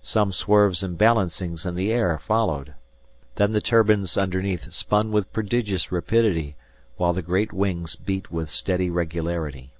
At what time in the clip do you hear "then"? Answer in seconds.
3.34-3.52